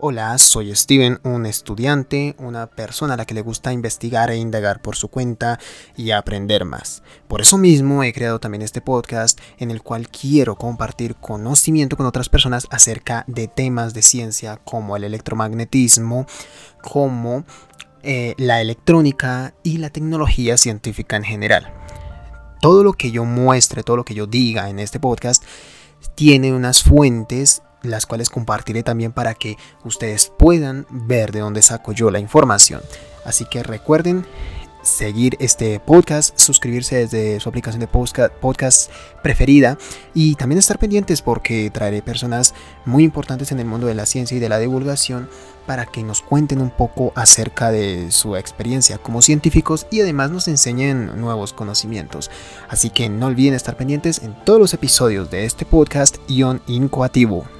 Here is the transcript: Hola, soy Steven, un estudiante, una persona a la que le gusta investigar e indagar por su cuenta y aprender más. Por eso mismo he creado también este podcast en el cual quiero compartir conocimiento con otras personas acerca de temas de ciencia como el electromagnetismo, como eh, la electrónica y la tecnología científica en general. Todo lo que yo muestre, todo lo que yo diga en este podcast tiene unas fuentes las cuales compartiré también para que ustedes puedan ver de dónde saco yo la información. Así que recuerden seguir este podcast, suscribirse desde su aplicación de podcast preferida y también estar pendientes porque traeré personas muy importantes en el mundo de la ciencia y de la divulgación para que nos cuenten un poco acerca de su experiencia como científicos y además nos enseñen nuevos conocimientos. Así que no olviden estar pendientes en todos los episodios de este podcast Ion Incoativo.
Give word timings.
Hola, 0.00 0.38
soy 0.38 0.72
Steven, 0.76 1.18
un 1.24 1.44
estudiante, 1.44 2.36
una 2.38 2.68
persona 2.68 3.14
a 3.14 3.16
la 3.16 3.24
que 3.24 3.34
le 3.34 3.40
gusta 3.40 3.72
investigar 3.72 4.30
e 4.30 4.36
indagar 4.36 4.80
por 4.80 4.94
su 4.94 5.08
cuenta 5.08 5.58
y 5.96 6.12
aprender 6.12 6.64
más. 6.64 7.02
Por 7.26 7.40
eso 7.40 7.58
mismo 7.58 8.04
he 8.04 8.12
creado 8.12 8.38
también 8.38 8.62
este 8.62 8.80
podcast 8.80 9.40
en 9.58 9.72
el 9.72 9.82
cual 9.82 10.08
quiero 10.08 10.54
compartir 10.54 11.16
conocimiento 11.16 11.96
con 11.96 12.06
otras 12.06 12.28
personas 12.28 12.68
acerca 12.70 13.24
de 13.26 13.48
temas 13.48 13.92
de 13.92 14.02
ciencia 14.02 14.60
como 14.62 14.96
el 14.96 15.02
electromagnetismo, 15.02 16.26
como 16.80 17.42
eh, 18.04 18.34
la 18.38 18.60
electrónica 18.60 19.52
y 19.64 19.78
la 19.78 19.90
tecnología 19.90 20.56
científica 20.58 21.16
en 21.16 21.24
general. 21.24 21.74
Todo 22.60 22.84
lo 22.84 22.92
que 22.92 23.10
yo 23.10 23.24
muestre, 23.24 23.82
todo 23.82 23.96
lo 23.96 24.04
que 24.04 24.14
yo 24.14 24.28
diga 24.28 24.70
en 24.70 24.78
este 24.78 25.00
podcast 25.00 25.42
tiene 26.14 26.52
unas 26.52 26.84
fuentes 26.84 27.62
las 27.90 28.06
cuales 28.06 28.30
compartiré 28.30 28.82
también 28.82 29.12
para 29.12 29.34
que 29.34 29.56
ustedes 29.84 30.32
puedan 30.36 30.86
ver 30.90 31.32
de 31.32 31.40
dónde 31.40 31.62
saco 31.62 31.92
yo 31.92 32.10
la 32.10 32.18
información. 32.18 32.80
Así 33.24 33.44
que 33.44 33.62
recuerden 33.62 34.26
seguir 34.82 35.36
este 35.40 35.80
podcast, 35.80 36.38
suscribirse 36.38 36.96
desde 36.96 37.40
su 37.40 37.48
aplicación 37.48 37.80
de 37.80 37.88
podcast 37.88 38.90
preferida 39.22 39.78
y 40.14 40.34
también 40.36 40.58
estar 40.58 40.78
pendientes 40.78 41.22
porque 41.22 41.70
traeré 41.70 42.02
personas 42.02 42.54
muy 42.84 43.04
importantes 43.04 43.52
en 43.52 43.60
el 43.60 43.66
mundo 43.66 43.86
de 43.86 43.94
la 43.94 44.06
ciencia 44.06 44.36
y 44.36 44.40
de 44.40 44.48
la 44.48 44.58
divulgación 44.58 45.28
para 45.66 45.84
que 45.84 46.02
nos 46.02 46.22
cuenten 46.22 46.60
un 46.60 46.70
poco 46.70 47.12
acerca 47.14 47.70
de 47.70 48.10
su 48.10 48.36
experiencia 48.36 48.98
como 48.98 49.20
científicos 49.20 49.86
y 49.90 50.00
además 50.00 50.30
nos 50.30 50.48
enseñen 50.48 51.20
nuevos 51.20 51.52
conocimientos. 51.52 52.30
Así 52.68 52.88
que 52.90 53.08
no 53.08 53.26
olviden 53.26 53.54
estar 53.54 53.76
pendientes 53.76 54.22
en 54.22 54.34
todos 54.44 54.58
los 54.58 54.74
episodios 54.74 55.30
de 55.30 55.44
este 55.44 55.66
podcast 55.66 56.16
Ion 56.28 56.62
Incoativo. 56.66 57.57